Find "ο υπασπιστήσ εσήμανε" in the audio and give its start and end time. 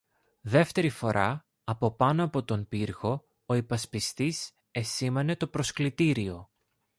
3.45-5.35